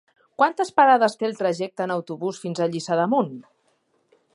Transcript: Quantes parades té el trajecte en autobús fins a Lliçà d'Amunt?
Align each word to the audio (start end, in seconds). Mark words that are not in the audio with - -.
Quantes 0.41 0.71
parades 0.79 1.17
té 1.19 1.27
el 1.29 1.37
trajecte 1.43 1.87
en 1.87 1.95
autobús 1.99 2.43
fins 2.47 2.63
a 2.67 2.71
Lliçà 2.73 2.99
d'Amunt? 3.03 3.33